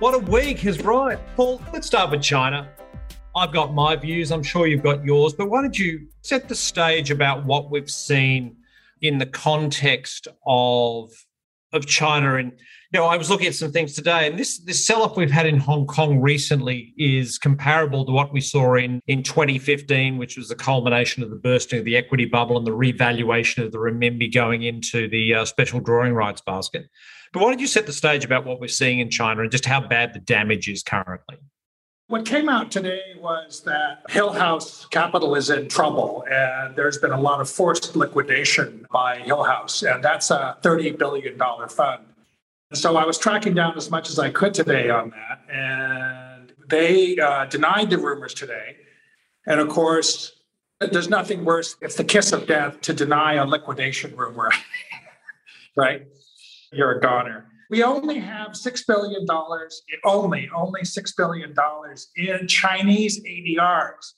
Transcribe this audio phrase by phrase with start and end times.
[0.00, 1.18] What a week has right.
[1.36, 2.70] Paul, let's start with China.
[3.36, 4.32] I've got my views.
[4.32, 7.90] I'm sure you've got yours, but why don't you set the stage about what we've
[7.90, 8.56] seen
[9.02, 11.12] in the context of
[11.74, 12.52] of China and
[12.92, 15.46] you know, I was looking at some things today, and this this sell-off we've had
[15.46, 20.48] in Hong Kong recently is comparable to what we saw in in 2015, which was
[20.48, 24.32] the culmination of the bursting of the equity bubble and the revaluation of the renminbi
[24.32, 26.86] going into the uh, special drawing rights basket.
[27.32, 29.64] But why don't you set the stage about what we're seeing in China and just
[29.64, 31.36] how bad the damage is currently?
[32.08, 37.20] What came out today was that Hillhouse Capital is in trouble, and there's been a
[37.20, 42.02] lot of forced liquidation by Hillhouse, and that's a $30 billion fund.
[42.72, 47.16] So I was tracking down as much as I could today on that, and they
[47.16, 48.76] uh, denied the rumors today.
[49.46, 50.32] And of course,
[50.80, 51.76] there's nothing worse.
[51.80, 54.50] It's the kiss of death to deny a liquidation rumor,
[55.76, 56.06] right?
[56.72, 57.46] You're a goner.
[57.68, 59.26] We only have $6 billion,
[60.04, 61.54] only, only $6 billion
[62.16, 64.12] in Chinese ADRs.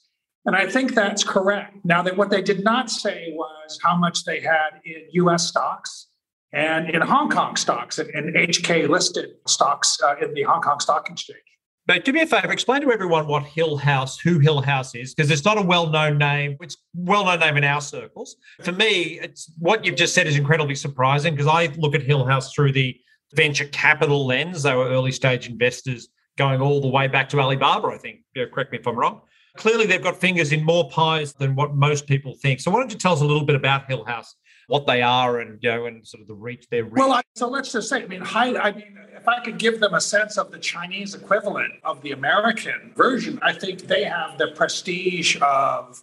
[0.45, 1.77] And I think that's correct.
[1.85, 6.07] Now, that what they did not say was how much they had in US stocks
[6.51, 10.79] and in Hong Kong stocks and, and HK listed stocks uh, in the Hong Kong
[10.79, 11.39] Stock Exchange.
[11.85, 15.43] But do me a favor, explain to everyone what Hillhouse, who Hillhouse is, because it's
[15.43, 16.55] not a well-known name.
[16.61, 18.37] It's well-known name in our circles.
[18.61, 22.53] For me, it's what you've just said is incredibly surprising because I look at Hillhouse
[22.53, 22.95] through the
[23.35, 24.63] venture capital lens.
[24.63, 28.21] They were early stage investors going all the way back to Alibaba, I think.
[28.33, 29.21] Yeah, correct me if I'm wrong.
[29.57, 32.59] Clearly, they've got fingers in more pies than what most people think.
[32.59, 34.33] So, why don't you tell us a little bit about Hillhouse
[34.67, 36.93] what they are and you know and sort of the reach their reach.
[36.95, 39.93] Well, I, so let's just say, I mean, I mean, if I could give them
[39.93, 44.47] a sense of the Chinese equivalent of the American version, I think they have the
[44.55, 46.01] prestige of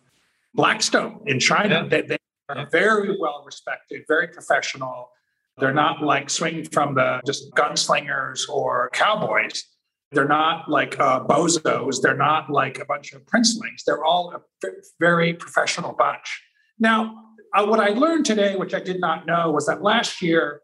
[0.54, 1.82] Blackstone in China.
[1.82, 1.88] Yeah.
[1.88, 2.16] They, they,
[2.48, 5.10] are very well respected, very professional.
[5.58, 9.64] They're not like swinging from the just gunslingers or cowboys.
[10.12, 12.00] They're not like uh, bozos.
[12.02, 13.84] They're not like a bunch of princelings.
[13.86, 14.68] They're all a
[14.98, 16.42] very professional bunch.
[16.78, 17.14] Now,
[17.54, 20.62] uh, what I learned today, which I did not know, was that last year,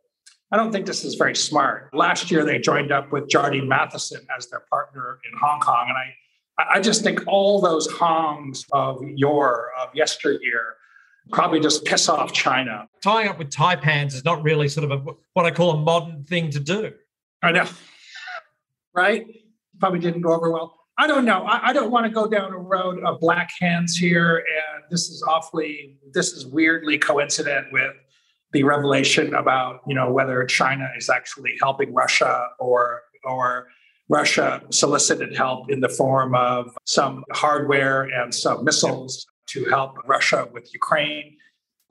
[0.52, 1.91] I don't think this is very smart.
[1.92, 5.86] Last year, they joined up with Jardine Matheson as their partner in Hong Kong.
[5.88, 10.76] And I, I just think all those Hongs of your, of yesteryear,
[11.32, 12.88] probably just piss off China.
[13.03, 16.24] Tying up with taipans is not really sort of a, what I call a modern
[16.24, 16.92] thing to do.
[17.42, 17.66] I know.
[18.94, 19.26] Right?
[19.80, 20.78] Probably didn't go over well.
[20.98, 21.44] I don't know.
[21.44, 24.42] I, I, don't want to go down a road of black hands here.
[24.91, 27.94] This is awfully, this is weirdly coincident with
[28.52, 33.69] the revelation about, you know, whether China is actually helping Russia or, or
[34.08, 40.48] Russia solicited help in the form of some hardware and some missiles to help Russia
[40.52, 41.36] with Ukraine.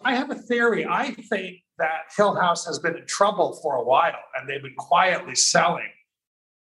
[0.03, 0.85] I have a theory.
[0.89, 5.35] I think that Hillhouse has been in trouble for a while and they've been quietly
[5.35, 5.89] selling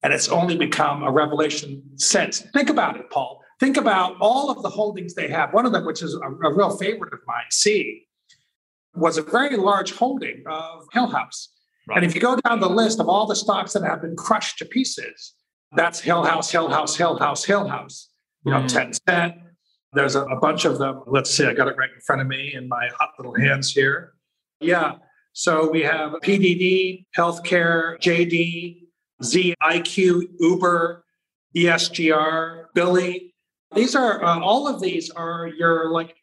[0.02, 2.40] and it's only become a revelation since.
[2.40, 3.41] Think about it, Paul.
[3.62, 5.54] Think about all of the holdings they have.
[5.54, 8.04] One of them, which is a, a real favorite of mine, Sea,
[8.96, 11.46] was a very large holding of Hillhouse.
[11.86, 11.98] Right.
[11.98, 14.58] And if you go down the list of all the stocks that have been crushed
[14.58, 15.34] to pieces,
[15.76, 18.06] that's Hillhouse, Hillhouse, Hillhouse, Hillhouse.
[18.44, 18.68] You know, mm.
[18.68, 19.40] Tencent.
[19.92, 21.04] There's a, a bunch of them.
[21.06, 23.70] Let's see, I got it right in front of me in my hot little hands
[23.70, 24.14] here.
[24.58, 24.94] Yeah.
[25.34, 28.88] So we have PDD, Healthcare, JD,
[29.22, 31.04] ZIQ, Uber,
[31.56, 33.31] ESGR, Billy.
[33.74, 36.14] These are uh, all of these are your like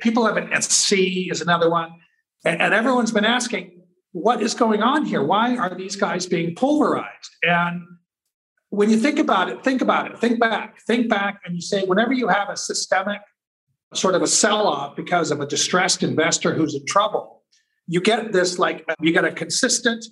[0.00, 1.92] people have an Sea is another one,
[2.44, 3.82] and, and everyone's been asking
[4.12, 5.22] what is going on here.
[5.22, 7.36] Why are these guys being pulverized?
[7.42, 7.82] And
[8.70, 11.84] when you think about it, think about it, think back, think back, and you say
[11.84, 13.20] whenever you have a systemic
[13.94, 17.42] sort of a sell off because of a distressed investor who's in trouble,
[17.86, 20.04] you get this like you get a consistent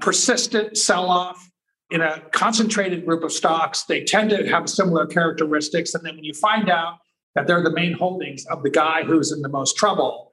[0.00, 1.49] persistent sell off
[1.90, 3.82] in a concentrated group of stocks.
[3.82, 5.94] They tend to have similar characteristics.
[5.94, 6.98] And then when you find out
[7.34, 10.32] that they're the main holdings of the guy who's in the most trouble,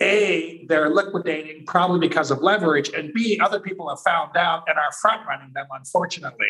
[0.00, 2.90] A, they're liquidating probably because of leverage.
[2.90, 6.48] And B, other people have found out and are front running them, unfortunately,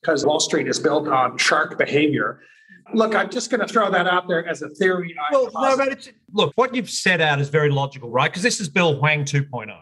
[0.00, 2.40] because Wall Street is built on shark behavior.
[2.94, 5.14] Look, I'm just going to throw that out there as a theory.
[5.30, 8.30] Well, no, but look, what you've set out is very logical, right?
[8.30, 9.76] Because this is Bill Hwang 2.0.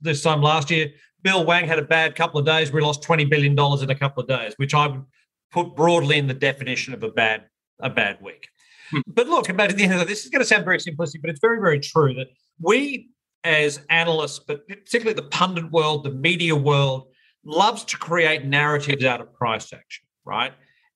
[0.00, 0.90] This time last year,
[1.24, 2.70] Bill Hwang had a bad couple of days.
[2.70, 5.04] We lost $20 billion in a couple of days, which I would
[5.50, 7.46] put broadly in the definition of a bad,
[7.80, 8.48] a bad week.
[8.90, 9.00] Hmm.
[9.06, 11.30] But look, about at the end of this is going to sound very simplistic, but
[11.30, 12.28] it's very, very true that
[12.60, 13.08] we
[13.42, 17.08] as analysts, but particularly the pundit world, the media world,
[17.44, 20.52] loves to create narratives out of price action, right?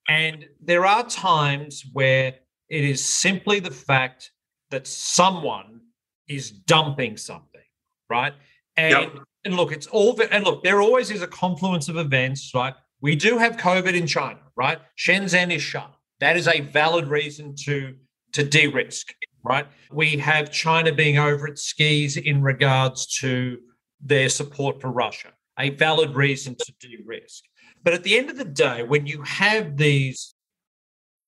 [0.07, 2.35] And there are times where
[2.69, 4.31] it is simply the fact
[4.71, 5.81] that someone
[6.27, 7.61] is dumping something,
[8.09, 8.33] right?
[8.77, 12.51] And yep and look, it's all and look, there always is a confluence of events,
[12.53, 12.73] right?
[13.01, 14.79] We do have COVID in China, right?
[14.97, 15.93] Shenzhen is shut.
[16.19, 17.95] That is a valid reason to,
[18.33, 19.13] to de risk,
[19.43, 19.65] right?
[19.91, 23.57] We have China being over its skis in regards to
[24.01, 27.43] their support for Russia, a valid reason to de risk.
[27.83, 30.35] But at the end of the day, when you have these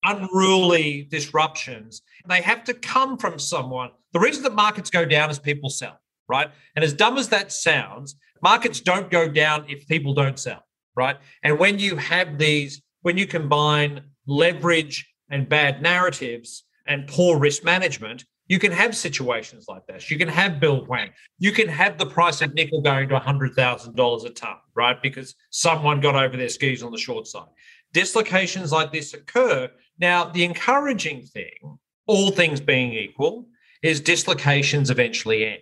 [0.04, 3.92] unruly disruptions, they have to come from someone.
[4.12, 5.98] The reason that markets go down is people sell,
[6.32, 6.50] right?
[6.76, 10.64] And as dumb as that sounds, markets don't go down if people don't sell,
[10.96, 11.18] right?
[11.44, 17.66] And when you have these, when you combine leverage and bad narratives and poor risk
[17.66, 20.10] management, you can have situations like this.
[20.10, 21.10] You can have Bill Hwang.
[21.40, 25.02] You can have the price of nickel going to $100,000 a ton, right?
[25.02, 27.48] Because someone got over their skis on the short side.
[27.94, 29.70] Dislocations like this occur.
[30.00, 33.48] Now, the encouraging thing, all things being equal,
[33.82, 35.62] is dislocations eventually end,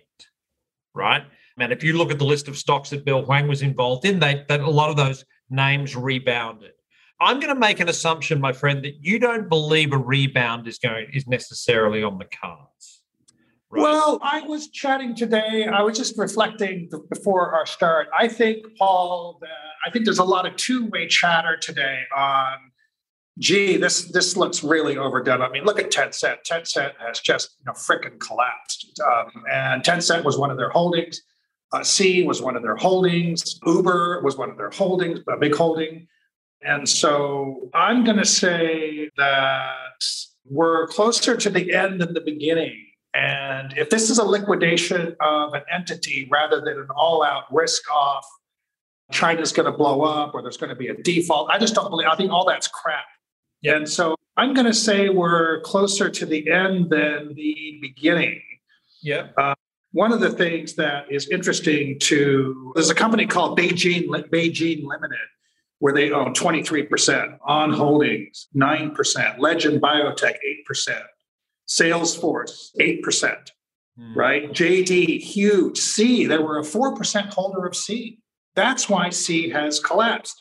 [0.94, 1.22] right?
[1.58, 4.18] And if you look at the list of stocks that Bill Hwang was involved in,
[4.18, 6.72] they, that a lot of those names rebounded.
[7.20, 10.78] I'm going to make an assumption, my friend, that you don't believe a rebound is
[10.78, 13.02] going is necessarily on the cards.
[13.68, 13.82] Right.
[13.82, 15.66] Well, I was chatting today.
[15.66, 18.08] I was just reflecting before our start.
[18.18, 19.50] I think, Paul, that
[19.86, 22.69] I think there's a lot of two-way chatter today on,
[23.40, 25.42] gee, this this looks really overdone.
[25.42, 26.38] I mean, look at Tencent.
[26.48, 31.22] Tencent has just you know freaking collapsed, um, and Tencent was one of their holdings.
[31.72, 33.58] Uh, Sea was one of their holdings.
[33.64, 36.06] Uber was one of their holdings, a big holding.
[36.62, 40.04] And so I'm going to say that
[40.44, 45.54] we're closer to the end than the beginning and if this is a liquidation of
[45.54, 48.24] an entity rather than an all out risk off,
[49.10, 51.90] China's going to blow up or there's going to be a default, I just don't
[51.90, 53.04] believe, I think all that's crap.
[53.62, 53.76] Yeah.
[53.76, 58.40] And so I'm going to say we're closer to the end than the beginning.
[59.02, 59.28] Yeah.
[59.36, 59.54] Uh,
[59.92, 65.18] one of the things that is interesting to there's a company called BeiGene BeiGene Limited
[65.80, 70.36] where they own 23%, On Holdings 9%, Legend Biotech
[70.70, 71.02] 8%,
[71.66, 73.36] Salesforce, 8%,
[73.96, 74.14] hmm.
[74.14, 74.52] right?
[74.52, 75.78] JD, huge.
[75.78, 78.18] Sea, they were a 4% holder of Sea.
[78.54, 80.40] That's why Sea has collapsed.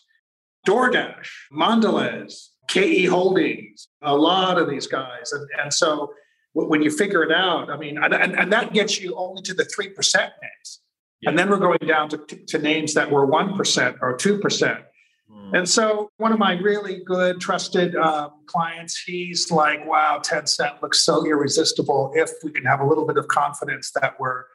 [0.68, 5.31] DoorDash, Mondelez, KE Holdings, a lot of these guys.
[5.31, 6.13] And, and so
[6.54, 9.63] when you figure it out, I mean, and, and that gets you only to the
[9.63, 10.80] 3% names.
[11.21, 11.30] Yeah.
[11.30, 14.83] And then we're going down to, to names that were 1% or 2%.
[15.31, 15.57] Mm.
[15.57, 21.04] And so, one of my really good, trusted um, clients, he's like, wow, Tencent looks
[21.04, 22.12] so irresistible.
[22.16, 24.45] If we can have a little bit of confidence that we're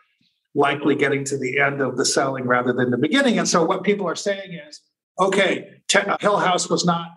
[0.54, 3.38] likely getting to the end of the selling rather than the beginning.
[3.38, 4.80] And so, what people are saying is,
[5.20, 7.08] okay, uh, Hillhouse was not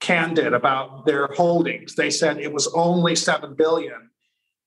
[0.00, 1.94] candid about their holdings.
[1.94, 4.10] They said it was only 7 billion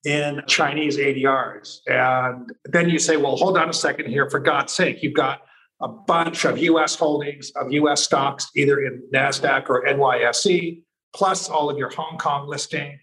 [0.06, 1.80] in Chinese ADRs.
[1.88, 4.30] And then you say, well, hold on a second here.
[4.30, 5.42] For God's sake, you've got
[5.81, 10.81] a bunch of US holdings of US stocks, either in NASDAQ or NYSE,
[11.14, 12.98] plus all of your Hong Kong listing.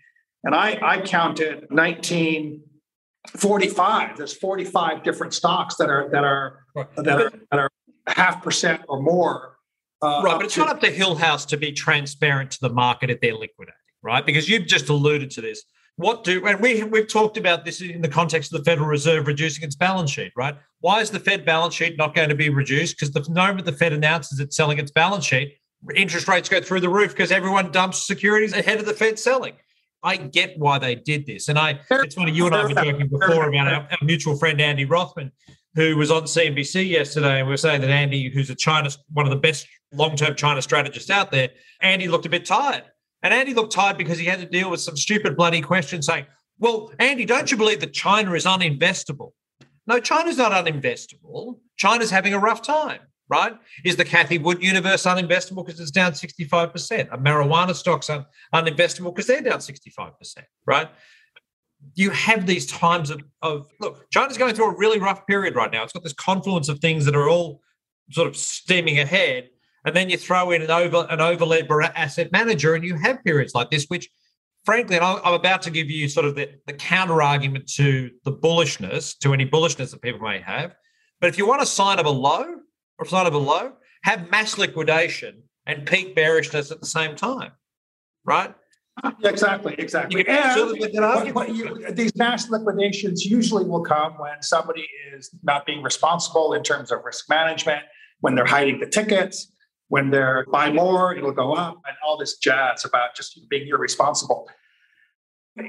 [0.45, 4.17] And I, I counted 1945.
[4.17, 6.61] There's 45 different stocks that are that are
[6.97, 7.71] that are that are
[8.07, 9.56] half percent or more.
[10.03, 13.11] Uh, right, but it's to, not up to Hillhouse to be transparent to the market
[13.11, 14.25] if they're liquidating, right?
[14.25, 15.65] Because you've just alluded to this
[15.97, 19.27] what do and we we've talked about this in the context of the Federal Reserve
[19.27, 20.55] reducing its balance sheet, right?
[20.81, 22.97] Why is the Fed balance sheet not going to be reduced?
[22.99, 25.57] Because the moment the Fed announces it's selling its balance sheet,
[25.95, 29.55] interest rates go through the roof because everyone dumps securities ahead of the Fed selling.
[30.03, 33.09] I get why they did this, and I it's funny you and I were talking
[33.09, 35.33] before about our, our mutual friend Andy Rothman,
[35.77, 39.27] who was on CNBC yesterday, and we were saying that Andy, who's a China one
[39.27, 42.83] of the best long-term China strategists out there, Andy looked a bit tired
[43.23, 46.27] and Andy looked tired because he had to deal with some stupid bloody question saying,
[46.59, 49.33] Well, Andy, don't you believe that China is uninvestable?
[49.87, 51.59] No, China's not uninvestable.
[51.77, 53.53] China's having a rough time, right?
[53.85, 57.13] Is the Cathie Wood universe uninvestable because it's down 65%?
[57.13, 60.13] Are marijuana stocks un- uninvestable because they're down 65%,
[60.67, 60.89] right?
[61.95, 65.71] You have these times of, of look, China's going through a really rough period right
[65.71, 65.83] now.
[65.83, 67.61] It's got this confluence of things that are all
[68.11, 69.49] sort of steaming ahead
[69.87, 73.55] and then you throw in an over an overled asset manager, and you have periods
[73.55, 74.11] like this, which
[74.65, 78.33] frankly, and I'm about to give you sort of the, the counter argument to the
[78.33, 80.75] bullishness, to any bullishness that people may have.
[81.21, 82.43] But if you want a sign of a low
[82.99, 87.15] or a sign of a low, have mass liquidation and peak bearishness at the same
[87.15, 87.53] time,
[88.25, 88.53] right?
[89.25, 90.27] Exactly, exactly.
[90.27, 96.63] And you, these mass liquidations usually will come when somebody is not being responsible in
[96.63, 97.83] terms of risk management,
[98.21, 99.53] when they're hiding the tickets,
[99.89, 104.49] when they're buy more, it'll go up, and all this jazz about just being irresponsible.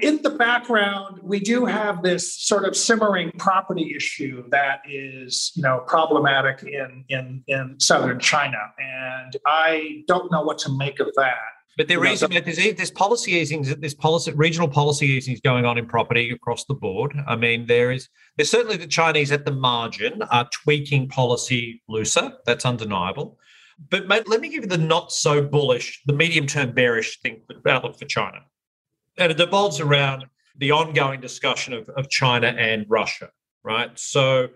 [0.02, 5.62] in the background, we do have this sort of simmering property issue that is, you
[5.62, 11.08] know, problematic in in in southern China, and I don't know what to make of
[11.16, 11.57] that.
[11.78, 15.86] But there is there's, there's policy easings, there's policy regional policy easings going on in
[15.86, 17.14] property across the board.
[17.28, 22.32] I mean, there is there's certainly the Chinese at the margin are tweaking policy looser.
[22.46, 23.38] That's undeniable.
[23.90, 27.42] But mate, let me give you the not so bullish, the medium term bearish thing
[27.64, 28.40] outlook for China,
[29.16, 33.30] and it devolves around the ongoing discussion of, of China and Russia.
[33.62, 34.48] Right, so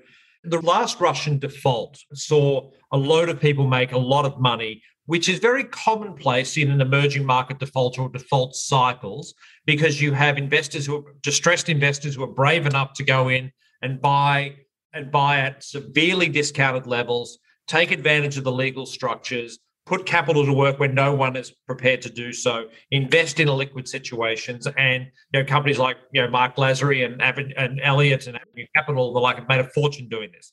[0.43, 5.29] the last Russian default saw a load of people make a lot of money which
[5.29, 9.35] is very commonplace in an emerging market default or default cycles
[9.67, 13.51] because you have investors who are distressed investors who are brave enough to go in
[13.83, 14.55] and buy
[14.93, 20.53] and buy at severely discounted levels, take advantage of the legal structures, put capital to
[20.53, 25.41] work when no one is prepared to do so, invest in liquid situations, and you
[25.41, 27.21] know companies like you know Marc Lasry and
[27.57, 30.53] and Elliott and Avenue Capital, the like, have made a fortune doing this.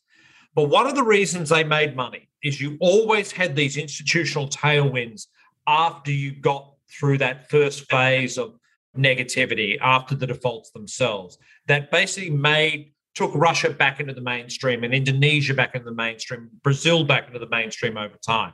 [0.60, 5.28] But one of the reasons they made money is you always had these institutional tailwinds
[5.66, 8.60] after you got through that first phase of
[8.98, 11.38] negativity after the defaults themselves
[11.68, 16.50] that basically made took Russia back into the mainstream and Indonesia back into the mainstream,
[16.62, 18.52] Brazil back into the mainstream over time.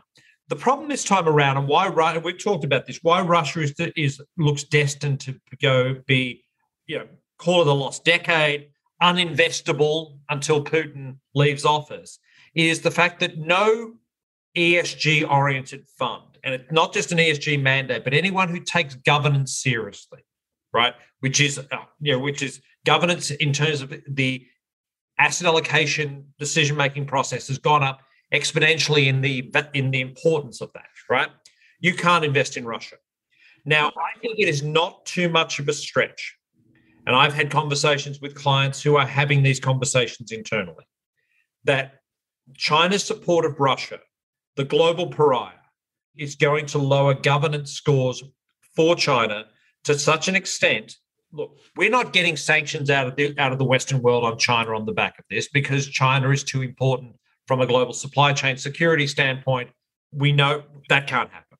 [0.50, 4.22] The problem this time around, and why we've talked about this, why Russia is, is
[4.38, 6.44] looks destined to go be,
[6.86, 7.08] you know,
[7.40, 8.70] call it a lost decade,
[9.02, 12.20] uninvestable until Putin leaves office
[12.54, 13.94] is the fact that no
[14.56, 19.58] ESG oriented fund, and it's not just an ESG mandate, but anyone who takes governance
[19.58, 20.24] seriously,
[20.74, 21.66] right, which is uh,
[22.00, 24.46] you know which is governance in terms of the
[25.20, 28.02] asset allocation decision making process has gone up
[28.34, 31.30] exponentially in the in the importance of that, right?
[31.80, 32.96] You can't invest in Russia.
[33.66, 36.38] Now, I think it is not too much of a stretch
[37.06, 40.86] and I've had conversations with clients who are having these conversations internally
[41.64, 42.00] that
[42.56, 44.00] China's support of Russia,
[44.56, 45.54] the global pariah,
[46.16, 48.24] is going to lower governance scores
[48.76, 49.46] for China
[49.84, 50.96] to such an extent.
[51.32, 54.76] Look, we're not getting sanctions out of the out of the Western world on China
[54.76, 57.16] on the back of this because China is too important
[57.48, 59.70] from a global supply chain security standpoint.
[60.12, 61.58] We know that can't happen.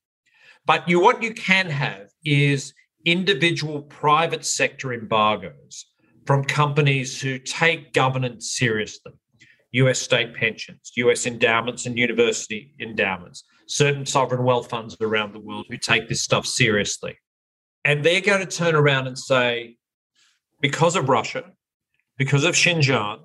[0.66, 2.74] But you what you can have is
[3.06, 5.86] individual private sector embargoes
[6.26, 9.14] from companies who take governance seriously
[9.76, 15.66] US state pensions, US endowments, and university endowments, certain sovereign wealth funds around the world
[15.70, 17.18] who take this stuff seriously.
[17.84, 19.76] And they're going to turn around and say,
[20.62, 21.52] because of Russia,
[22.18, 23.20] because of Xinjiang,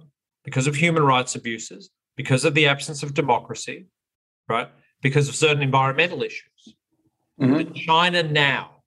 [0.44, 3.86] because of human rights abuses, because of the absence of democracy,
[4.48, 4.68] right?
[5.02, 6.74] Because of certain environmental issues,
[7.40, 7.72] mm-hmm.
[7.74, 8.79] China now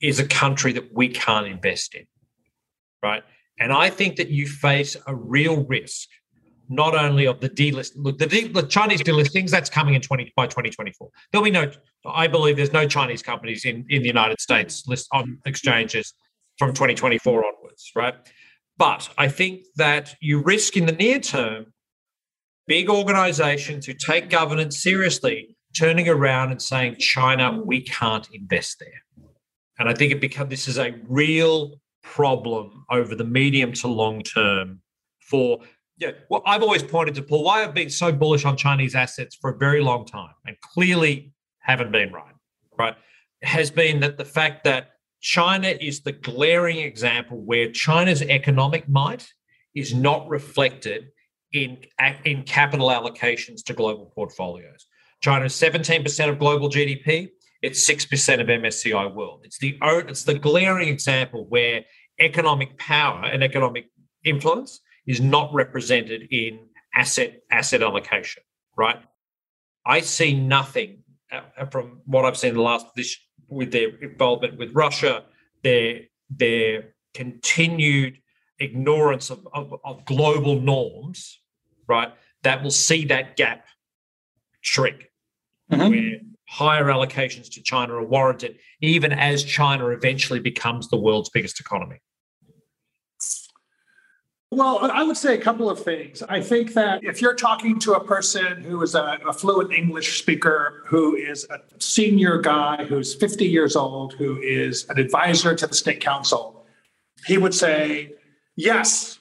[0.00, 2.06] is a country that we can't invest in,
[3.02, 3.22] right?
[3.58, 6.08] And I think that you face a real risk,
[6.68, 7.92] not only of the delist.
[7.96, 11.10] Look, the, de- the Chinese delistings that's coming in twenty by twenty twenty four.
[11.32, 11.70] There'll be no.
[12.04, 16.12] I believe there's no Chinese companies in in the United States list on exchanges
[16.58, 18.14] from twenty twenty four onwards, right?
[18.76, 21.72] But I think that you risk in the near term
[22.66, 29.25] big organizations who take governance seriously turning around and saying, China, we can't invest there.
[29.78, 34.22] And I think it become this is a real problem over the medium to long
[34.22, 34.80] term
[35.20, 35.60] for
[35.98, 39.34] yeah, well, I've always pointed to Paul why I've been so bullish on Chinese assets
[39.34, 42.34] for a very long time and clearly haven't been right,
[42.78, 42.94] right?
[43.42, 44.90] Has been that the fact that
[45.22, 49.26] China is the glaring example where China's economic might
[49.74, 51.08] is not reflected
[51.52, 51.78] in,
[52.24, 54.86] in capital allocations to global portfolios.
[55.22, 57.30] China is 17% of global GDP.
[57.62, 59.42] It's 6% of MSCI World.
[59.44, 61.84] It's the, it's the glaring example where
[62.18, 63.86] economic power and economic
[64.24, 66.58] influence is not represented in
[66.94, 68.42] asset asset allocation,
[68.76, 68.98] right?
[69.84, 73.16] I see nothing uh, from what I've seen the last this
[73.48, 75.24] with their involvement with Russia,
[75.62, 78.18] their their continued
[78.58, 81.40] ignorance of, of, of global norms,
[81.86, 82.12] right?
[82.42, 83.66] That will see that gap
[84.60, 85.10] shrink.
[85.70, 85.90] Mm-hmm.
[85.90, 91.60] Where higher allocations to China are warranted, even as China eventually becomes the world's biggest
[91.60, 92.00] economy?
[94.52, 96.22] Well, I would say a couple of things.
[96.22, 100.20] I think that if you're talking to a person who is a, a, fluent English
[100.20, 105.66] speaker, who is a senior guy who's 50 years old, who is an advisor to
[105.66, 106.64] the state council,
[107.26, 108.12] he would say,
[108.54, 109.18] Yes,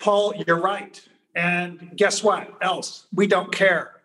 [0.00, 1.00] Paul, you're right.
[1.36, 3.06] And guess what else?
[3.14, 3.95] We don't care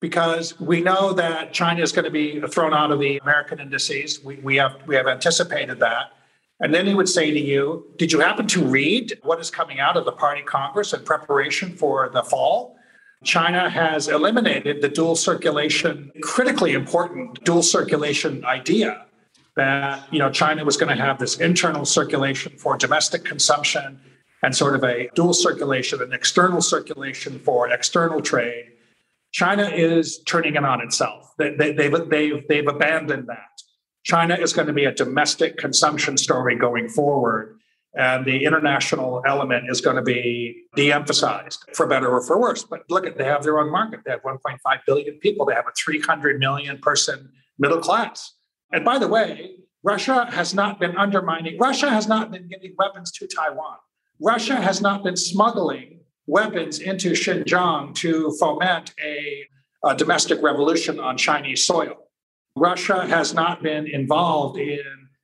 [0.00, 4.22] because we know that China is going to be thrown out of the American indices.
[4.22, 6.12] We, we have we have anticipated that,
[6.60, 9.80] And then he would say to you, Did you happen to read what is coming
[9.80, 12.76] out of the Party Congress in preparation for the fall?
[13.24, 19.06] China has eliminated the dual circulation, critically important dual circulation idea
[19.56, 24.00] that you know China was going to have this internal circulation for domestic consumption
[24.44, 28.70] and sort of a dual circulation an external circulation for external trade.
[29.32, 31.32] China is turning it on itself.
[31.38, 33.62] They, they, they've, they've, they've abandoned that.
[34.04, 37.58] China is going to be a domestic consumption story going forward.
[37.94, 42.62] And the international element is going to be de emphasized for better or for worse.
[42.62, 44.00] But look at they have their own market.
[44.04, 45.46] They have 1.5 billion people.
[45.46, 48.34] They have a 300 million person middle class.
[48.72, 53.10] And by the way, Russia has not been undermining, Russia has not been giving weapons
[53.12, 53.76] to Taiwan.
[54.20, 55.97] Russia has not been smuggling
[56.28, 59.46] weapons into Xinjiang to foment a,
[59.84, 61.96] a domestic revolution on Chinese soil.
[62.54, 64.80] Russia has not been involved in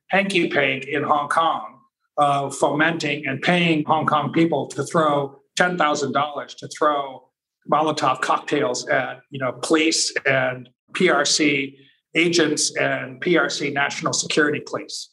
[0.09, 1.79] hanky pank in Hong Kong,
[2.17, 7.29] uh, fomenting and paying Hong Kong people to throw $10,000 to throw
[7.71, 11.75] Molotov cocktails at you know police and PRC
[12.15, 15.09] agents and PRC national security police.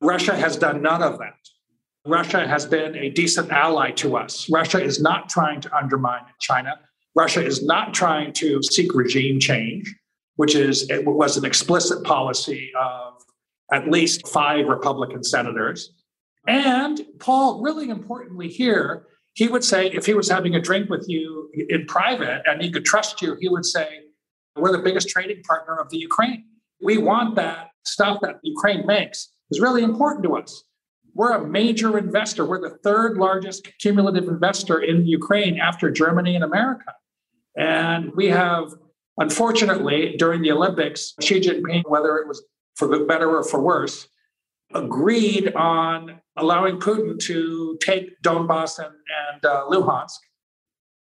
[0.00, 1.34] Russia has done none of that.
[2.06, 4.48] Russia has been a decent ally to us.
[4.50, 6.78] Russia is not trying to undermine China.
[7.14, 9.94] Russia is not trying to seek regime change
[10.36, 13.14] which is it was an explicit policy of
[13.72, 15.92] at least five Republican senators.
[16.46, 21.06] And Paul, really importantly here, he would say if he was having a drink with
[21.08, 23.88] you in private and he could trust you, he would say,
[24.54, 26.44] We're the biggest trading partner of the Ukraine.
[26.80, 30.64] We want that stuff that Ukraine makes is really important to us.
[31.16, 32.44] We're a major investor.
[32.44, 36.92] We're the third largest cumulative investor in Ukraine after Germany and America.
[37.56, 38.74] And we have
[39.18, 42.44] Unfortunately, during the Olympics, Xi Jinping, whether it was
[42.74, 44.08] for the better or for worse,
[44.74, 48.94] agreed on allowing Putin to take Donbass and,
[49.32, 50.18] and uh, Luhansk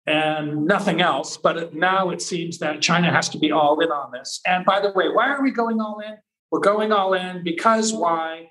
[0.06, 1.38] and nothing else.
[1.38, 4.42] But now it seems that China has to be all in on this.
[4.46, 6.18] And by the way, why are we going all in?
[6.52, 8.50] We're going all in because why?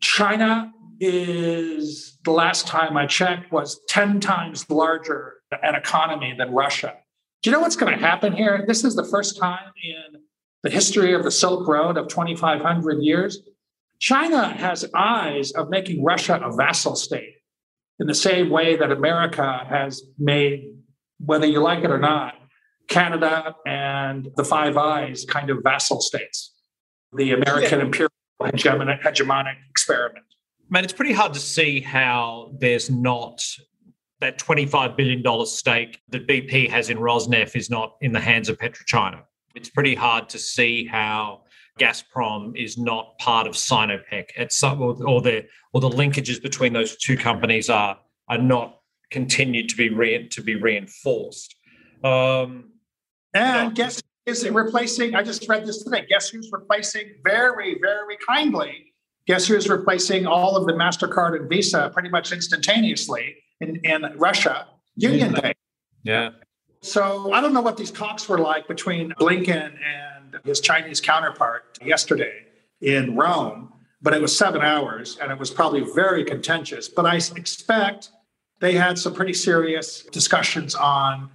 [0.00, 6.94] China is, the last time I checked, was 10 times larger an economy than Russia.
[7.42, 8.64] Do you know what's going to happen here?
[8.66, 10.20] This is the first time in
[10.62, 13.40] the history of the Silk Road of 2,500 years.
[13.98, 17.34] China has eyes of making Russia a vassal state
[17.98, 20.72] in the same way that America has made,
[21.18, 22.34] whether you like it or not,
[22.88, 26.54] Canada and the Five Eyes kind of vassal states,
[27.16, 27.86] the American yeah.
[27.86, 28.10] imperial
[28.42, 30.24] hegemonic, hegemonic experiment.
[30.70, 33.42] Man, it's pretty hard to see how there's not
[34.20, 38.56] that $25 billion stake that BP has in Rosneft is not in the hands of
[38.58, 39.22] PetroChina.
[39.54, 41.42] It's pretty hard to see how
[41.78, 46.72] Gazprom is not part of Sinopec at some, or, or the or the linkages between
[46.72, 48.78] those two companies are are not
[49.10, 51.54] continued to be re, to be reinforced.
[52.04, 52.72] Um,
[53.34, 55.14] and you know, guess is it replacing?
[55.14, 56.06] I just read this today.
[56.08, 58.92] Guess who's replacing very very kindly?
[59.26, 63.36] Guess who's replacing all of the Mastercard and Visa pretty much instantaneously?
[63.62, 64.66] in, in Russia,
[65.00, 65.54] UnionPay.
[66.02, 66.30] Yeah.
[66.80, 71.78] So I don't know what these talks were like between Blinken and his Chinese counterpart
[71.84, 72.44] yesterday
[72.80, 76.88] in Rome, but it was seven hours and it was probably very contentious.
[76.88, 78.10] But I expect
[78.58, 81.30] they had some pretty serious discussions on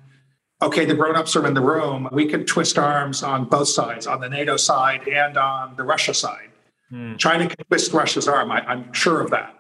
[0.62, 2.10] okay, the grown-ups are in the room.
[2.12, 6.14] We can twist arms on both sides, on the NATO side and on the Russia
[6.14, 6.50] side.
[6.90, 7.16] Hmm.
[7.18, 8.52] China can twist Russia's arm.
[8.52, 9.56] I, am sure of that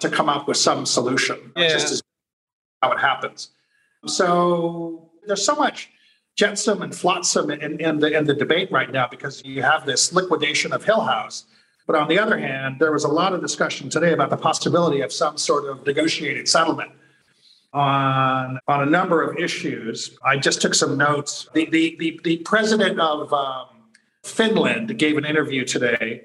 [0.00, 1.52] to come up with some solution.
[1.56, 1.68] Yeah.
[1.68, 2.02] Just as
[2.82, 3.50] how it happens.
[4.06, 5.90] So there's so much
[6.36, 10.12] jetsam and flotsam in, in, the in the debate right now because you have this
[10.12, 11.44] liquidation of Hillhouse.
[11.86, 15.00] But on the other hand, there was a lot of discussion today about the possibility
[15.00, 16.90] of some sort of negotiated settlement
[17.74, 20.16] on on a number of issues.
[20.24, 21.48] I just took some notes.
[21.52, 23.66] The the the, the president of um,
[24.22, 26.24] Finland gave an interview today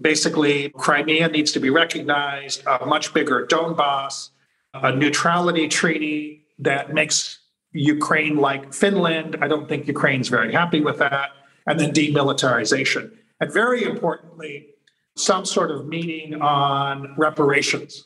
[0.00, 4.30] Basically, Crimea needs to be recognized, a much bigger Donbass,
[4.74, 7.40] a neutrality treaty that makes
[7.72, 9.36] Ukraine like Finland.
[9.40, 11.30] I don't think Ukraine's very happy with that.
[11.66, 13.10] And then demilitarization.
[13.40, 14.68] And very importantly,
[15.16, 18.04] some sort of meeting on reparations,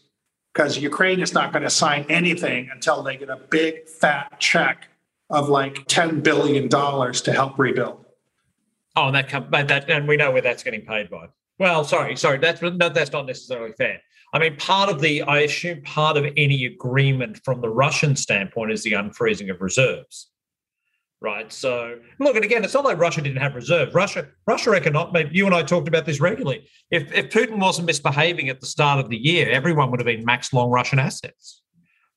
[0.53, 4.89] because Ukraine is not going to sign anything until they get a big fat check
[5.31, 8.05] of like $10 billion to help rebuild.
[8.95, 11.29] Oh, and that, that and we know where that's getting paid by.
[11.59, 12.39] Well, sorry, sorry.
[12.39, 14.01] That's no, that's not necessarily fair.
[14.35, 18.73] I mean, part of the, I assume, part of any agreement from the Russian standpoint
[18.73, 20.29] is the unfreezing of reserves.
[21.23, 21.53] Right?
[21.53, 23.95] So look, and again, it's not like Russia didn't have reserves.
[23.95, 25.29] Russia, Russia economic.
[25.31, 26.69] You and I talked about this regularly.
[26.91, 30.25] If if Putin wasn't misbehaving at the start of the year, everyone would have been
[30.25, 31.63] max long Russian assets,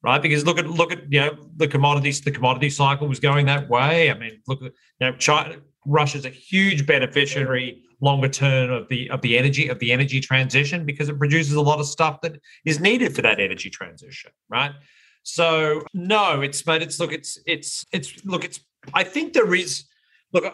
[0.01, 0.21] right?
[0.21, 2.19] Because look at look at you know the commodities.
[2.21, 4.09] The commodity cycle was going that way.
[4.09, 5.57] I mean, look you know China.
[5.87, 10.83] Russia's a huge beneficiary longer term of the of the energy of the energy transition
[10.83, 14.71] because it produces a lot of stuff that is needed for that energy transition, right?
[15.25, 18.59] So no, it's but it's look, it's it's it's look, it's
[18.93, 19.85] I think there is,
[20.33, 20.51] look, uh,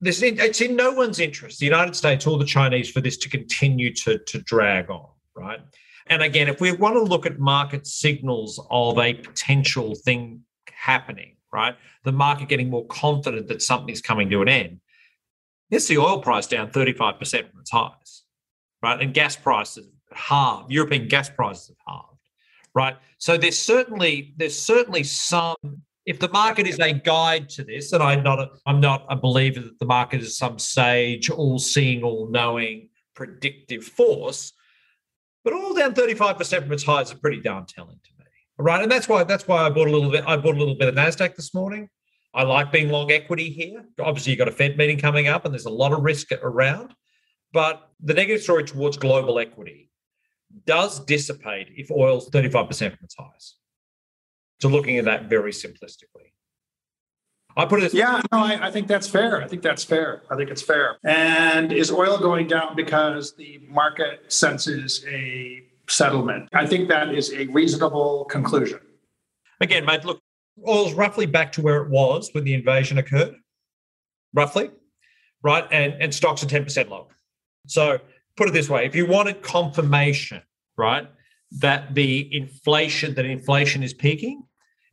[0.00, 3.28] this it's in no one's interest, the United States or the Chinese, for this to
[3.28, 5.60] continue to, to drag on, right?
[6.06, 11.36] And again, if we want to look at market signals of a potential thing happening,
[11.52, 11.76] right?
[12.04, 14.80] The market getting more confident that something's coming to an end.
[15.70, 18.22] It's the oil price down 35% from its highs,
[18.82, 19.00] right?
[19.00, 20.72] And gas prices halved.
[20.72, 22.20] European gas prices have halved,
[22.74, 22.96] right?
[23.18, 25.56] So there's certainly there's certainly some
[26.08, 29.14] if the market is a guide to this, and I'm not a, I'm not a
[29.14, 34.54] believer that the market is some sage, all-seeing, all-knowing, predictive force,
[35.44, 38.24] but all down 35% from its highs are pretty darn telling to me.
[38.56, 38.82] Right.
[38.82, 40.88] And that's why that's why I bought a little bit, I bought a little bit
[40.88, 41.90] of NASDAQ this morning.
[42.32, 43.84] I like being long equity here.
[44.00, 46.94] Obviously, you've got a Fed meeting coming up and there's a lot of risk around.
[47.52, 49.90] But the negative story towards global equity
[50.66, 53.57] does dissipate if oil's 35% from its highs
[54.60, 56.32] to looking at that very simplistically.
[57.56, 57.92] I put it.
[57.92, 59.42] yeah, no, I, I, think that's fair.
[59.42, 60.22] I think that's fair.
[60.30, 60.98] I think it's fair.
[61.04, 66.48] And is oil going down because the market senses a settlement?
[66.52, 68.78] I think that is a reasonable conclusion.
[69.60, 70.20] Again, mate, look,
[70.66, 73.34] oil's roughly back to where it was when the invasion occurred,
[74.32, 74.70] roughly,
[75.42, 75.66] right?
[75.72, 77.08] And and stocks are ten percent lower.
[77.66, 77.98] So
[78.36, 80.42] put it this way: if you wanted confirmation,
[80.76, 81.08] right,
[81.58, 84.44] that the inflation that inflation is peaking,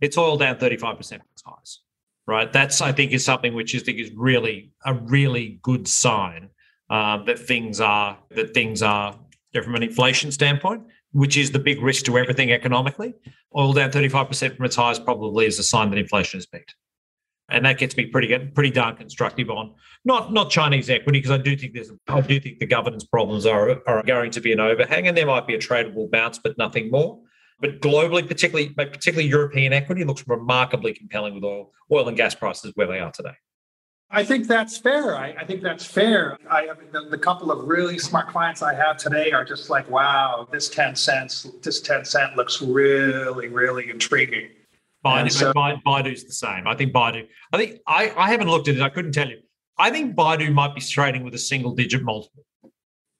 [0.01, 1.79] it's oil down 35% from its highs,
[2.27, 2.51] right?
[2.51, 6.49] That's, I think, is something which I think is really a really good sign
[6.89, 9.17] um, that things are, that things are,
[9.63, 13.13] from an inflation standpoint, which is the big risk to everything economically.
[13.55, 16.75] Oil down 35% from its highs probably is a sign that inflation has peaked.
[17.47, 21.37] And that gets me pretty pretty darn constructive on not not Chinese equity because I
[21.37, 24.59] do think there's I do think the governance problems are are going to be an
[24.59, 27.21] overhang and there might be a tradable bounce but nothing more.
[27.59, 32.71] But globally, particularly particularly European equity looks remarkably compelling with oil oil and gas prices
[32.75, 33.35] where they are today.
[34.11, 35.17] I think that's fair.
[35.17, 36.37] I, I think that's fair.
[36.49, 39.69] I, I mean, the, the, couple of really smart clients I have today are just
[39.69, 44.49] like, wow, this Tencent's, this Tencent looks really, really intriguing.
[45.03, 46.67] Baidu, so, Baidu's the same.
[46.67, 48.81] I think Baidu, I think I, I haven't looked at it.
[48.81, 49.39] I couldn't tell you.
[49.77, 52.43] I think Baidu might be trading with a single digit multiple.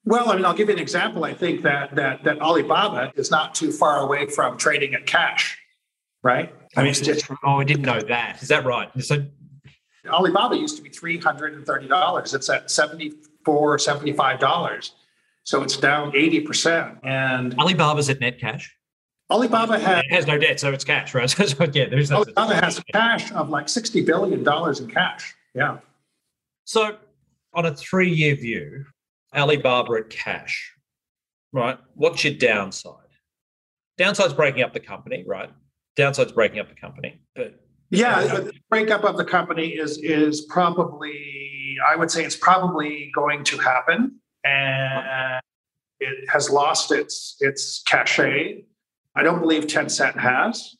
[0.06, 1.24] Well, I mean, I'll give you an example.
[1.24, 5.58] I think that that that Alibaba is not too far away from trading at cash,
[6.22, 6.54] right?
[6.76, 8.40] I mean, just, oh, I didn't know that.
[8.40, 8.88] Is that right?
[9.02, 9.26] So
[10.06, 12.34] Alibaba used to be three hundred and thirty dollars.
[12.34, 14.92] It's at 74 75 dollars.
[15.42, 16.98] So it's down eighty percent.
[17.02, 18.72] And Alibaba's at net cash.
[19.28, 21.28] Alibaba has, it has no debt, so it's cash, right?
[21.30, 25.34] so yeah, there's no Alibaba has cash of like sixty billion dollars in cash.
[25.52, 25.78] Yeah.
[26.64, 26.96] So
[27.54, 28.84] on a three-year view,
[29.36, 30.72] Alibaba at cash,
[31.52, 31.78] right?
[31.94, 32.92] What's your downside?
[33.98, 35.50] Downside's breaking up the company, right?
[35.96, 41.76] Downside's breaking up the company, but yeah, the breakup of the company is is probably
[41.86, 45.40] I would say it's probably going to happen, and
[46.00, 48.64] it has lost its its cachet.
[49.14, 50.76] I don't believe Tencent has.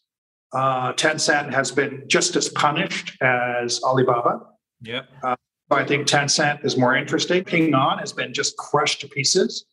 [0.53, 4.41] Uh, Tencent has been just as punished as Alibaba.
[4.81, 5.03] Yeah.
[5.23, 5.37] Uh,
[5.71, 7.43] I think Tencent is more interesting.
[7.45, 9.65] Ping An has been just crushed to pieces.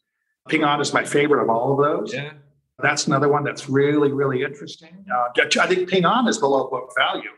[0.50, 2.14] Ping An is my favorite of all of those.
[2.14, 2.34] Yeah.
[2.80, 5.06] That's another one that's really, really interesting.
[5.14, 5.30] Uh,
[5.62, 7.30] I think Ping An is below book value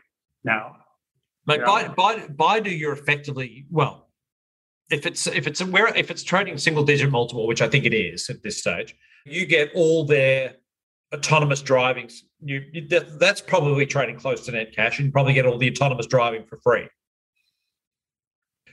[0.44, 0.76] now.
[1.46, 1.92] Like yeah.
[1.96, 4.08] Baidu, Baidu, you're effectively well.
[4.90, 7.94] If it's if it's where if it's trading single digit multiple, which I think it
[7.94, 10.54] is at this stage, you get all their
[11.12, 12.08] autonomous driving.
[12.40, 12.62] You,
[13.18, 16.44] that's probably trading close to net cash, and you probably get all the autonomous driving
[16.46, 16.88] for free.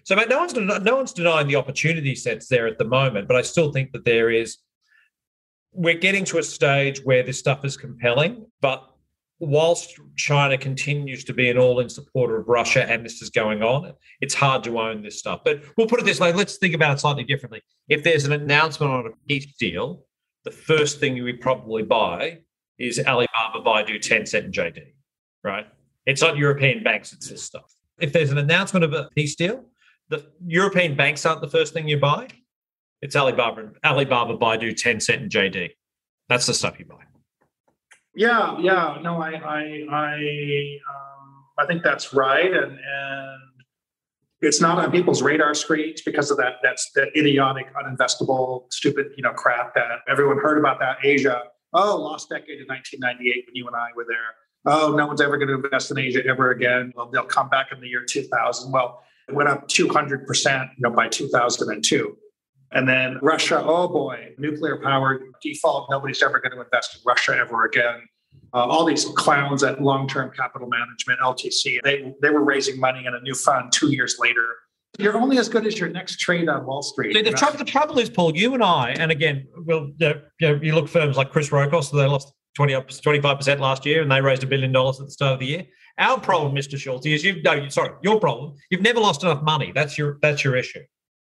[0.03, 3.37] So, mate, no one's no one's denying the opportunity sets there at the moment, but
[3.37, 4.57] I still think that there is.
[5.71, 8.87] We're getting to a stage where this stuff is compelling, but
[9.39, 13.91] whilst China continues to be an all-in supporter of Russia and this is going on,
[14.21, 15.41] it's hard to own this stuff.
[15.43, 17.61] But we'll put it this way: let's think about it slightly differently.
[17.87, 20.05] If there's an announcement on a peace deal,
[20.43, 22.39] the first thing you would probably buy
[22.77, 24.81] is Alibaba, Baidu, Tencent, and JD.
[25.43, 25.65] Right?
[26.05, 27.73] It's not European banks; it's this stuff.
[27.99, 29.63] If there's an announcement of a peace deal,
[30.13, 32.27] the European banks aren't the first thing you buy.
[33.01, 35.71] It's Alibaba, Alibaba, Baidu, Tencent, and JD.
[36.29, 37.03] That's the stuff you buy.
[38.15, 38.99] Yeah, yeah.
[39.01, 40.13] No, I, I, I,
[40.89, 43.41] um, I think that's right, and and
[44.41, 49.23] it's not on people's radar screens because of that that's that idiotic, uninvestable, stupid, you
[49.23, 51.41] know, crap that everyone heard about that Asia.
[51.73, 54.17] Oh, lost decade in 1998 when you and I were there.
[54.65, 56.93] Oh, no one's ever going to invest in Asia ever again.
[56.95, 58.71] Well, they'll come back in the year 2000.
[58.71, 62.17] Well, it went up 200 percent, you know, by 2002.
[62.71, 65.89] And then Russia, oh boy, nuclear power default.
[65.91, 68.01] Nobody's ever going to invest in Russia ever again.
[68.53, 73.13] Uh, all these clowns at long-term capital management, LTC, they they were raising money in
[73.13, 74.45] a new fund two years later.
[74.99, 77.13] You're only as good as your next trade on Wall Street.
[77.13, 80.59] The, the, tr- the trouble is, Paul, you and I, and again, well, you, know,
[80.61, 84.21] you look firms like Chris Rokos, they lost 20 up 25% last year and they
[84.21, 85.63] raised a billion dollars at the start of the year.
[85.99, 86.77] Our problem, Mr.
[86.77, 88.55] Schultz, is you've no, sorry, your problem.
[88.69, 89.71] You've never lost enough money.
[89.73, 90.81] That's your that's your issue.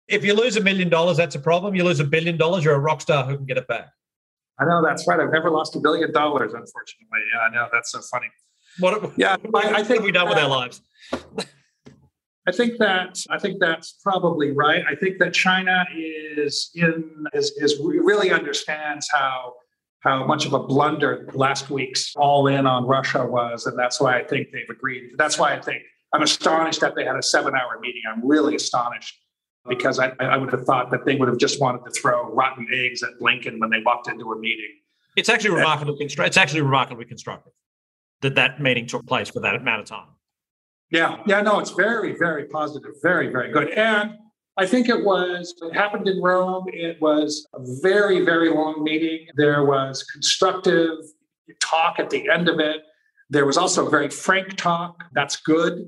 [0.07, 1.75] If you lose a million dollars, that's a problem.
[1.75, 3.89] You lose a billion dollars, you're a rock star who can get it back.
[4.59, 5.19] I know that's right.
[5.19, 7.19] I've never lost a billion dollars, unfortunately.
[7.33, 8.27] Yeah, I know that's so funny.
[8.79, 9.17] What?
[9.17, 10.81] Yeah, I, I think we've done with our lives.
[12.45, 14.83] I think that I think that's probably right.
[14.87, 19.53] I think that China is in is, is really understands how
[20.03, 24.19] how much of a blunder last week's all in on Russia was, and that's why
[24.19, 25.11] I think they've agreed.
[25.17, 28.01] That's why I think I'm astonished that they had a seven hour meeting.
[28.11, 29.17] I'm really astonished
[29.67, 32.67] because I, I would have thought that they would have just wanted to throw rotten
[32.73, 34.69] eggs at Blinken when they walked into a meeting.
[35.15, 36.27] It's actually remarkably constructive.
[36.27, 37.53] It's actually remarkably constructive
[38.21, 40.07] that that meeting took place for that amount of time.
[40.91, 43.69] Yeah, yeah, no, it's very, very positive, very, very good.
[43.69, 44.15] And
[44.55, 46.65] I think it was, it happened in Rome.
[46.67, 49.27] It was a very, very long meeting.
[49.35, 50.97] There was constructive
[51.59, 52.83] talk at the end of it.
[53.29, 55.03] There was also very frank talk.
[55.13, 55.87] That's good.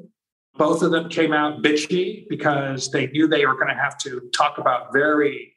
[0.57, 4.21] Both of them came out bitchy because they knew they were going to have to
[4.35, 5.53] talk about very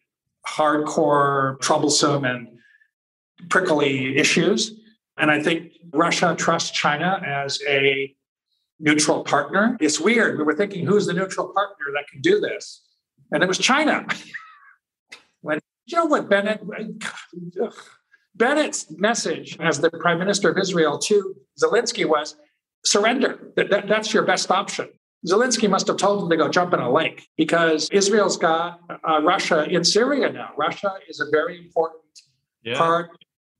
[0.46, 2.58] hardcore, troublesome, and
[3.48, 4.80] prickly issues.
[5.16, 8.14] And I think Russia trusts China as a
[8.80, 9.76] neutral partner.
[9.80, 10.38] It's weird.
[10.38, 12.82] We were thinking, who's the neutral partner that can do this?
[13.32, 14.06] And it was China.
[15.40, 16.62] when you know what Bennett
[18.34, 22.36] Bennett's message as the prime minister of Israel to Zelensky was
[22.84, 23.52] surrender.
[23.56, 24.88] That, that, that's your best option.
[25.26, 29.20] Zelensky must have told him to go jump in a lake because Israel's got uh,
[29.22, 30.50] Russia in Syria now.
[30.56, 32.04] Russia is a very important
[32.62, 32.78] yeah.
[32.78, 33.10] part.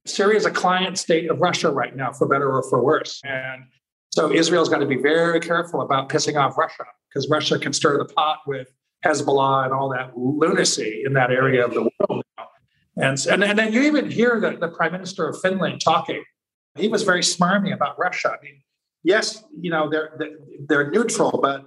[0.07, 3.21] Syria is a client state of Russia right now, for better or for worse.
[3.25, 3.65] And
[4.11, 7.99] so Israel's got to be very careful about pissing off Russia because Russia can stir
[7.99, 8.69] the pot with
[9.05, 12.25] Hezbollah and all that lunacy in that area of the world.
[12.97, 16.25] And, and, and then you even hear the, the prime minister of Finland talking.
[16.77, 18.31] He was very smarmy about Russia.
[18.31, 18.61] I mean,
[19.05, 20.19] yes, you know, they're,
[20.67, 21.67] they're neutral, but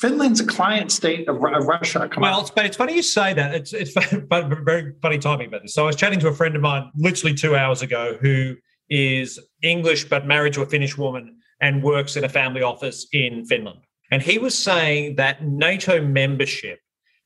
[0.00, 2.08] Finland's a client state of, Russia.
[2.08, 3.54] Come well, it's, but it's funny you say that.
[3.54, 3.92] It's it's
[4.30, 5.74] very funny timing about this.
[5.74, 8.56] So I was chatting to a friend of mine literally two hours ago who
[8.90, 13.44] is English but married to a Finnish woman and works in a family office in
[13.44, 13.78] Finland.
[14.14, 16.78] And he was saying that NATO membership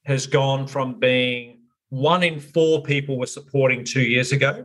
[0.07, 4.65] has gone from being one in four people were supporting two years ago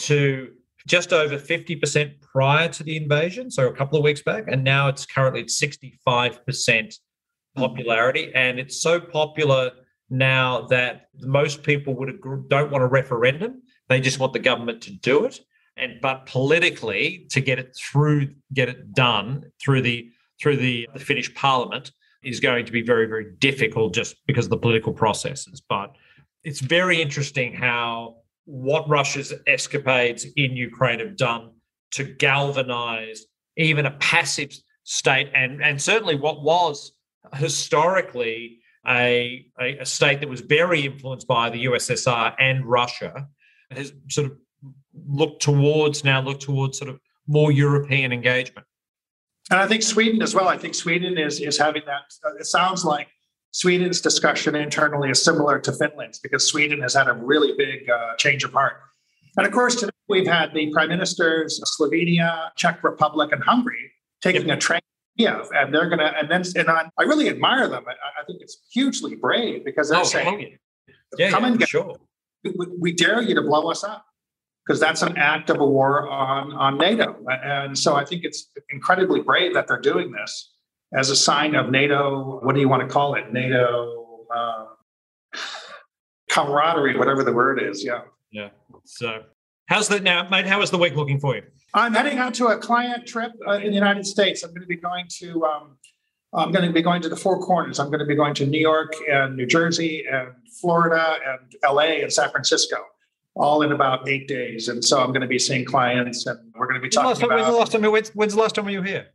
[0.00, 0.50] to
[0.86, 4.44] just over 50% prior to the invasion, so a couple of weeks back.
[4.46, 6.94] And now it's currently at 65%
[7.56, 8.30] popularity.
[8.34, 9.70] And it's so popular
[10.10, 13.62] now that most people would agree, don't want a referendum.
[13.88, 15.40] They just want the government to do it.
[15.78, 21.00] And but politically, to get it through, get it done through the through the, the
[21.00, 25.62] Finnish parliament is going to be very, very difficult just because of the political processes.
[25.68, 25.94] But
[26.44, 31.50] it's very interesting how what Russia's escapades in Ukraine have done
[31.92, 34.50] to galvanize even a passive
[34.84, 36.92] state and, and certainly what was
[37.34, 43.28] historically a, a, a state that was very influenced by the USSR and Russia
[43.70, 44.38] has sort of
[45.06, 48.66] looked towards now looked towards sort of more European engagement.
[49.50, 50.48] And I think Sweden as well.
[50.48, 52.02] I think Sweden is is having that.
[52.38, 53.08] It sounds like
[53.52, 58.14] Sweden's discussion internally is similar to Finland's because Sweden has had a really big uh,
[58.16, 58.74] change of heart.
[59.36, 63.92] And of course, today we've had the prime ministers of Slovenia, Czech Republic, and Hungary
[64.20, 64.58] taking yep.
[64.58, 64.80] a train
[65.18, 67.84] Kiev, and they're to, and then, and I, I really admire them.
[67.88, 70.56] I, I, think it's hugely brave because they're oh, saying,
[71.18, 71.96] yeah, come yeah, and get, sure.
[72.44, 74.04] we, we dare you to blow us up
[74.68, 77.16] because that's an act of a war on, on NATO.
[77.26, 80.52] And so I think it's incredibly brave that they're doing this
[80.92, 82.38] as a sign of NATO.
[82.42, 83.32] What do you want to call it?
[83.32, 84.66] NATO uh,
[86.30, 87.82] camaraderie, whatever the word is.
[87.82, 88.02] Yeah.
[88.30, 88.50] Yeah.
[88.84, 89.22] So
[89.68, 90.46] how's that now, mate?
[90.46, 91.44] How is the week looking for you?
[91.72, 94.42] I'm heading out to a client trip uh, in the United States.
[94.42, 95.44] I'm going to be going to.
[95.46, 95.78] Um,
[96.34, 97.78] I'm going to be going to the Four Corners.
[97.78, 100.28] I'm going to be going to New York and New Jersey and
[100.60, 102.76] Florida and LA and San Francisco
[103.38, 104.68] all in about eight days.
[104.68, 107.36] And so I'm going to be seeing clients and we're going to be talking about.
[107.36, 109.06] When's the last time, when's, when's the last time you were here?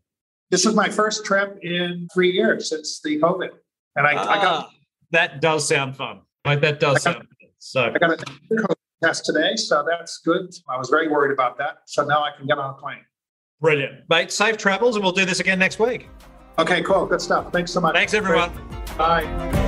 [0.49, 3.49] This is my first trip in three years since the COVID.
[3.95, 4.69] And I, I got Ah,
[5.11, 6.21] that does sound fun.
[6.45, 7.27] Like that does got- sound fun.
[7.59, 8.25] So I got a
[9.01, 10.53] test today, so that's good.
[10.69, 11.77] I was very worried about that.
[11.85, 13.05] So now I can get on a plane.
[13.61, 14.01] brilliant.
[14.09, 16.09] Mate, safe travels and we'll do this again next week.
[16.59, 17.05] Okay, cool.
[17.05, 17.51] Good stuff.
[17.53, 17.95] Thanks so much.
[17.95, 18.51] Thanks everyone.
[18.97, 19.62] Bye.